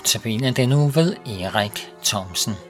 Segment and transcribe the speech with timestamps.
[0.00, 2.69] Notabene den nu ved Erik Thomsen.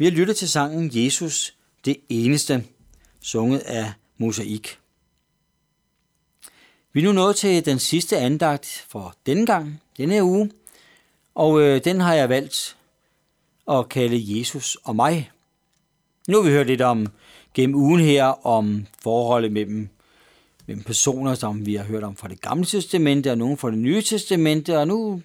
[0.00, 1.54] Vi har lyttet til sangen Jesus,
[1.84, 2.64] det eneste,
[3.20, 4.78] sunget af Mosaik.
[6.92, 10.50] Vi er nu nået til den sidste andagt for denne gang, denne her uge,
[11.34, 12.76] og øh, den har jeg valgt
[13.70, 15.30] at kalde Jesus og mig.
[16.28, 17.06] Nu har vi hørt lidt om
[17.54, 19.88] gennem ugen her, om forholdet mellem,
[20.66, 23.78] mellem personer, som vi har hørt om fra det gamle testamente, og nogen fra det
[23.78, 25.22] nye testamente, og nu, nu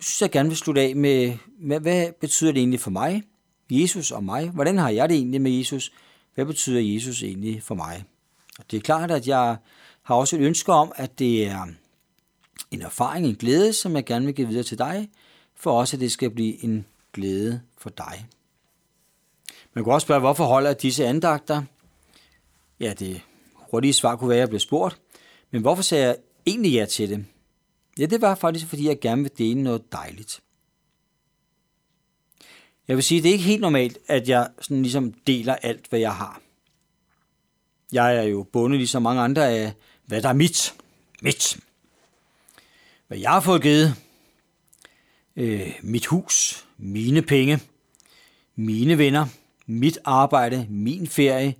[0.00, 3.22] synes jeg gerne vil slutte af med, med, hvad betyder det egentlig for mig?
[3.70, 4.48] Jesus og mig.
[4.48, 5.92] Hvordan har jeg det egentlig med Jesus?
[6.34, 8.04] Hvad betyder Jesus egentlig for mig?
[8.58, 9.56] Og det er klart, at jeg
[10.02, 11.66] har også et ønske om, at det er
[12.70, 15.08] en erfaring, en glæde, som jeg gerne vil give videre til dig,
[15.54, 18.26] for også at det skal blive en glæde for dig.
[19.74, 21.62] Man kunne også spørge, hvorfor holder disse andagter?
[22.80, 23.20] Ja, det
[23.54, 25.00] hurtige svar kunne være, at jeg blev spurgt.
[25.50, 26.16] Men hvorfor sagde jeg
[26.46, 27.26] egentlig ja til det?
[27.98, 30.40] Ja, det var faktisk, fordi jeg gerne vil dele noget dejligt.
[32.88, 36.00] Jeg vil sige, det er ikke helt normalt, at jeg sådan ligesom deler alt, hvad
[36.00, 36.40] jeg har.
[37.92, 39.72] Jeg er jo bundet ligesom mange andre af,
[40.06, 40.74] hvad der er mit.
[41.22, 41.58] Mit.
[43.06, 43.94] Hvad jeg har fået givet.
[45.36, 47.60] Øh, mit hus, mine penge,
[48.56, 49.26] mine venner,
[49.66, 51.54] mit arbejde, min ferie,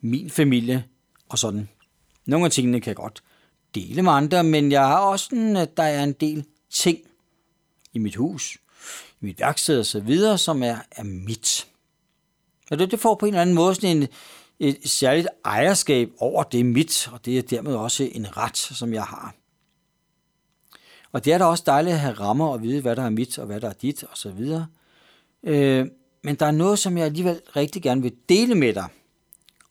[0.00, 0.84] min familie
[1.28, 1.68] og sådan.
[2.26, 3.22] Nogle af tingene kan jeg godt
[3.74, 6.98] dele med andre, men jeg har også sådan, at der er en del ting
[7.92, 8.58] i mit hus,
[9.20, 11.66] mit værksted og så videre, som er, er mit.
[12.70, 14.08] Og det, det får på en eller anden måde sådan en,
[14.58, 19.04] et særligt ejerskab over det mit, og det er dermed også en ret, som jeg
[19.04, 19.34] har.
[21.12, 23.38] Og det er da også dejligt at have rammer og vide, hvad der er mit
[23.38, 24.66] og hvad der er dit og så videre.
[25.42, 25.86] Øh,
[26.22, 28.88] men der er noget, som jeg alligevel rigtig gerne vil dele med dig.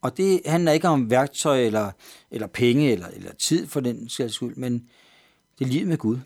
[0.02, 1.92] Og det handler ikke om værktøj eller,
[2.32, 4.90] eller penge eller, eller tid for den skyld, men
[5.60, 6.18] det er livet med Gud.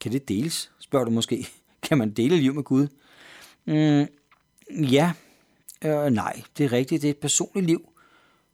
[0.00, 1.48] Kan det deles, spørger du måske.
[1.82, 2.86] Kan man dele liv med Gud?
[3.66, 4.06] Mm,
[4.84, 5.12] ja,
[5.84, 7.02] øh, nej, det er rigtigt.
[7.02, 7.92] Det er et personligt liv,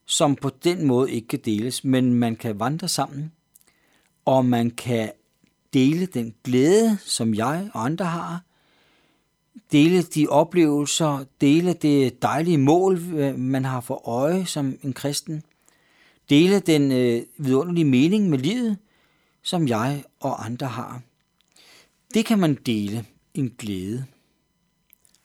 [0.05, 3.33] som på den måde ikke kan deles, men man kan vandre sammen,
[4.25, 5.11] og man kan
[5.73, 8.43] dele den glæde, som jeg og andre har,
[9.73, 15.43] dele de oplevelser, dele det dejlige mål, øh, man har for øje som en kristen,
[16.31, 18.79] dele den øh, vidunderlige mening med livet,
[19.43, 21.03] som jeg og andre har.
[22.15, 24.07] Det kan man dele en glæde.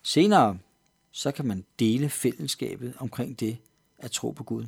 [0.03, 0.59] Senere
[1.11, 3.57] så kan man dele fællesskabet omkring det
[3.97, 4.65] at tro på Gud.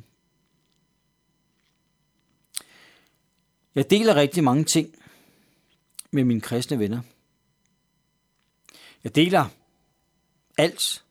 [3.74, 4.94] Jeg deler rigtig mange ting
[6.10, 7.00] med mine kristne venner.
[9.04, 9.48] Jeg deler
[10.58, 11.04] alt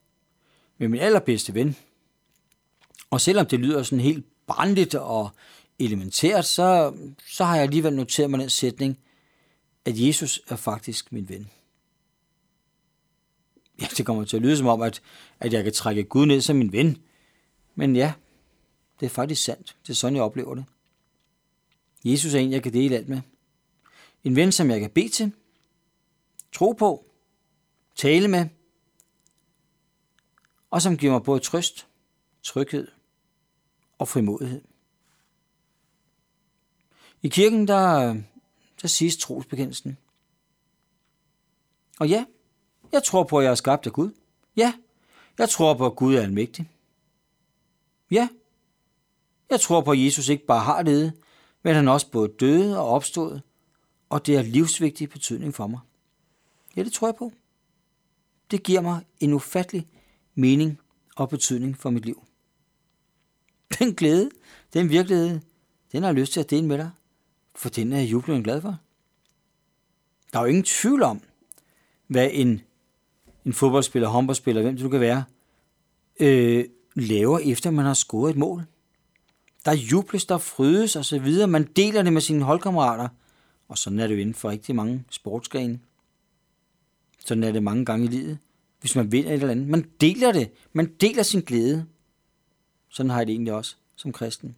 [0.78, 1.76] med min allerbedste ven.
[3.10, 5.30] Og selvom det lyder sådan helt barnligt og
[5.78, 8.98] elementært, så, så har jeg alligevel noteret mig den sætning,
[9.84, 11.50] at Jesus er faktisk min ven.
[13.80, 15.02] Ja, det kommer til at lyde som om, at,
[15.40, 17.02] at jeg kan trække Gud ned som min ven.
[17.74, 18.12] Men ja,
[19.00, 19.76] det er faktisk sandt.
[19.82, 20.64] Det er sådan, jeg oplever det.
[22.04, 23.20] Jesus er en, jeg kan dele alt med.
[24.24, 25.32] En ven, som jeg kan bede til,
[26.52, 27.06] tro på,
[27.94, 28.46] tale med,
[30.70, 31.86] og som giver mig både trøst,
[32.42, 32.88] tryghed
[33.98, 34.62] og frimodighed.
[37.22, 38.14] I kirken, der,
[38.82, 39.98] der siges trosbekendelsen.
[42.00, 42.24] Og ja,
[42.92, 44.10] jeg tror på, at jeg er skabt af Gud.
[44.56, 44.74] Ja,
[45.38, 46.70] jeg tror på, at Gud er almægtig.
[48.10, 48.28] Ja,
[49.50, 51.12] jeg tror på, at Jesus ikke bare har levet,
[51.62, 53.42] men han også både døde og opstået,
[54.08, 55.80] og det er livsvigtig betydning for mig.
[56.76, 57.32] Ja, det tror jeg på.
[58.50, 59.88] Det giver mig en ufattelig
[60.34, 60.80] mening
[61.16, 62.24] og betydning for mit liv.
[63.78, 64.30] Den glæde,
[64.72, 65.40] den virkelighed,
[65.92, 66.90] den har jeg lyst til at dele med dig,
[67.54, 68.78] for den er jeg glad for.
[70.32, 71.20] Der er jo ingen tvivl om,
[72.06, 72.60] hvad en,
[73.44, 75.24] en fodboldspiller, håndboldspiller, hvem det nu kan være,
[76.20, 76.64] øh,
[76.94, 78.64] laver efter man har scoret et mål.
[79.64, 81.48] Der jubles, der frydes og så videre.
[81.48, 83.08] Man deler det med sine holdkammerater.
[83.68, 85.80] Og sådan er det jo inden for rigtig mange sportsgrene.
[87.18, 88.38] Sådan er det mange gange i livet.
[88.80, 89.68] Hvis man vinder et eller andet.
[89.68, 90.50] Man deler det.
[90.72, 91.86] Man deler sin glæde.
[92.88, 94.56] Sådan har jeg det egentlig også som kristen.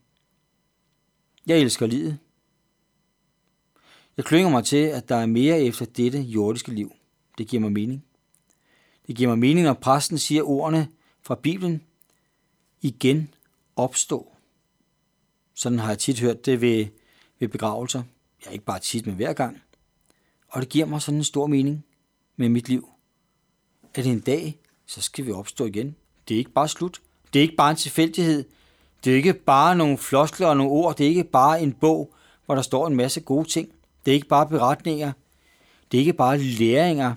[1.46, 2.18] Jeg elsker livet.
[4.16, 6.92] Jeg klynger mig til, at der er mere efter dette jordiske liv.
[7.38, 8.04] Det giver mig mening.
[9.06, 10.88] Det giver mig mening, når præsten siger ordene
[11.22, 11.82] fra Bibelen.
[12.82, 13.34] Igen
[13.76, 14.32] opstå.
[15.54, 16.86] Sådan har jeg tit hørt det ved,
[17.38, 18.02] ved begravelser.
[18.40, 19.62] Jeg er ikke bare tit, men hver gang.
[20.48, 21.84] Og det giver mig sådan en stor mening
[22.36, 22.88] med mit liv.
[23.94, 25.96] At en dag, så skal vi opstå igen.
[26.28, 27.02] Det er ikke bare slut.
[27.32, 28.44] Det er ikke bare en tilfældighed.
[29.04, 30.96] Det er ikke bare nogle floskler og nogle ord.
[30.96, 32.14] Det er ikke bare en bog,
[32.46, 33.72] hvor der står en masse gode ting.
[34.04, 35.12] Det er ikke bare beretninger.
[35.90, 37.14] Det er ikke bare læringer.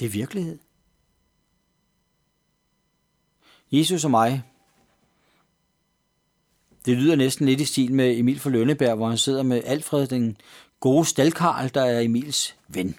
[0.00, 0.58] Det er virkelighed.
[3.72, 4.42] Jesus og mig,
[6.84, 10.06] det lyder næsten lidt i stil med Emil fra Lønneberg, hvor han sidder med Alfred,
[10.06, 10.36] den
[10.80, 12.96] gode stalkarl, der er Emils ven.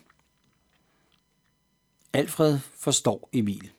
[2.14, 3.72] Alfred forstår Emil,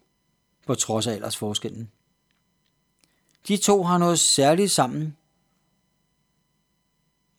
[0.67, 1.91] på trods af aldersforskellen.
[3.49, 5.17] De to har noget særligt sammen,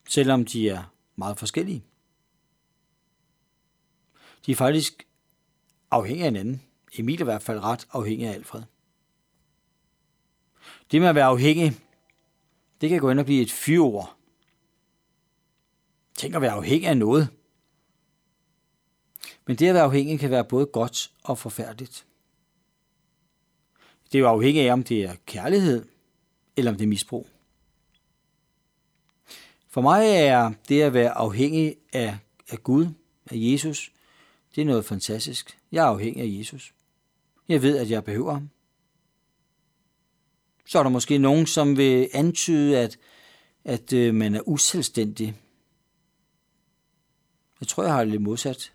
[0.10, 0.84] selvom de er
[1.20, 1.84] meget forskellige.
[4.46, 5.08] De er faktisk
[5.92, 6.62] afhængige af hinanden.
[6.98, 8.64] Emil er i hvert fald ret afhængig af Alfred.
[10.92, 11.80] Det med at være afhængig
[12.82, 14.16] det kan gå ind og blive et fyrord.
[16.16, 17.28] Tænk at være afhængig af noget.
[19.48, 22.06] Men det at være afhængig kan være både godt og forfærdeligt.
[24.12, 25.86] Det er jo afhængigt af, om det er kærlighed,
[26.58, 27.28] eller om det er misbrug.
[29.70, 32.18] For mig er det at være afhængig af,
[32.50, 32.86] af Gud,
[33.32, 33.92] af Jesus,
[34.56, 35.58] det er noget fantastisk.
[35.72, 36.74] Jeg er afhængig af Jesus.
[37.48, 38.50] Jeg ved, at jeg behøver ham
[40.70, 42.98] så er der måske nogen, som vil antyde, at,
[43.64, 45.36] at øh, man er uselvstændig.
[47.60, 48.74] Jeg tror, jeg har det lidt modsat.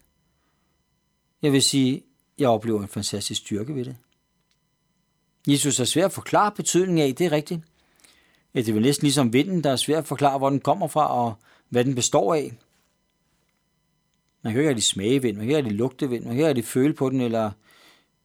[1.43, 2.03] Jeg vil sige,
[2.39, 3.97] jeg oplever en fantastisk styrke ved det.
[5.49, 7.61] Jesus er svært at forklare betydningen af, det er rigtigt.
[8.55, 10.89] Ja, det er vel næsten ligesom vinden, der er svært at forklare, hvor den kommer
[10.89, 11.35] fra og
[11.69, 12.53] hvad den består af.
[14.43, 16.49] Man kan ikke rigtig smage vind, man kan ikke rigtig lugte vind, man kan ikke
[16.49, 17.51] rigtig føle på den, eller,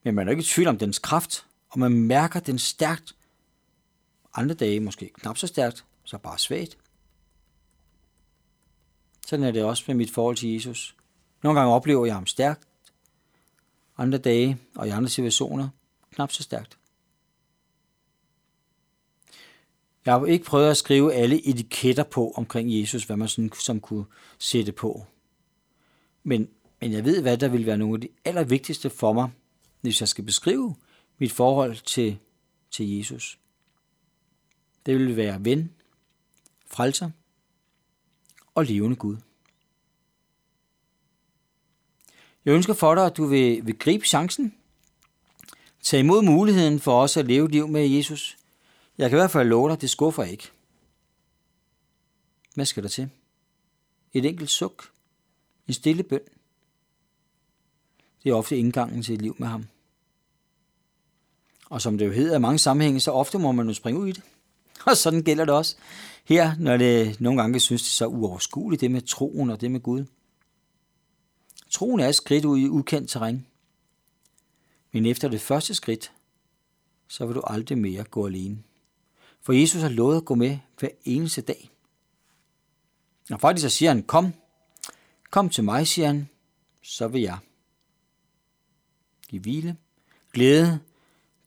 [0.03, 3.15] men man er ikke i tvivl om dens kraft, og man mærker den stærkt.
[4.33, 6.77] Andre dage måske knap så stærkt, så bare svagt.
[9.27, 10.95] Sådan er det også med mit forhold til Jesus.
[11.43, 12.67] Nogle gange oplever jeg ham stærkt,
[13.97, 15.69] andre dage og i andre situationer
[16.11, 16.78] knap så stærkt.
[20.05, 23.79] Jeg har ikke prøvet at skrive alle etiketter på omkring Jesus, hvad man sådan, som
[23.79, 24.05] kunne
[24.39, 25.05] sætte på.
[26.23, 26.49] Men,
[26.81, 29.29] men jeg ved, hvad der vil være nogle af de allervigtigste for mig,
[29.81, 30.75] hvis jeg skal beskrive
[31.17, 32.17] mit forhold til,
[32.71, 33.39] til Jesus.
[34.85, 35.71] Det vil være ven,
[36.67, 37.09] frelser
[38.55, 39.17] og levende Gud.
[42.45, 44.53] Jeg ønsker for dig, at du vil, vil gribe chancen.
[45.81, 48.38] Tag imod muligheden for os at leve liv med Jesus.
[48.99, 50.51] Jeg kan i hvert fald love dig, det skuffer ikke.
[52.55, 53.09] Hvad skal der til?
[54.13, 54.91] Et enkelt suk.
[55.67, 56.19] En stille bøn.
[58.23, 59.67] Det er ofte indgangen til et liv med ham.
[61.69, 64.07] Og som det jo hedder i mange sammenhænge, så ofte må man jo springe ud
[64.07, 64.23] i det.
[64.87, 65.75] Og sådan gælder det også
[66.23, 69.79] her, når det nogle gange synes det så uoverskueligt, det med troen og det med
[69.79, 70.05] Gud.
[71.69, 73.45] Troen er et skridt ud i ukendt terræn.
[74.91, 76.11] Men efter det første skridt,
[77.07, 78.63] så vil du aldrig mere gå alene.
[79.41, 81.71] For Jesus har lovet at gå med hver eneste dag.
[83.31, 84.33] Og faktisk så siger han, kom,
[85.29, 86.29] kom til mig, siger han,
[86.81, 87.37] så vil jeg.
[89.27, 89.77] Giv hvile,
[90.33, 90.79] glæde,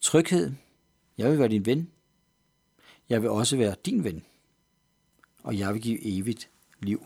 [0.01, 0.51] tryghed.
[1.17, 1.91] Jeg vil være din ven.
[3.09, 4.25] Jeg vil også være din ven.
[5.43, 7.05] Og jeg vil give evigt liv.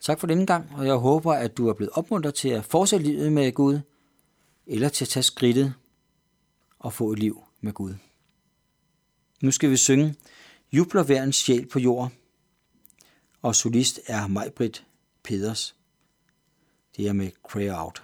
[0.00, 3.06] Tak for denne gang, og jeg håber, at du er blevet opmuntret til at fortsætte
[3.06, 3.80] livet med Gud,
[4.66, 5.74] eller til at tage skridtet
[6.78, 7.94] og få et liv med Gud.
[9.44, 10.14] Nu skal vi synge
[10.72, 12.12] Jubler hver en sjæl på jord,
[13.42, 14.86] og solist er Majbrit
[15.22, 15.76] Peders.
[16.96, 18.03] Det er med Cray Out.